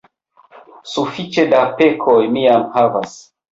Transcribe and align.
sufiĉe 0.93 1.45
da 1.53 1.61
pekoj 1.83 2.19
mi 2.35 2.49
jam 2.49 2.67
havas. 2.81 3.17